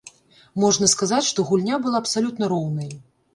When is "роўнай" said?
2.57-2.91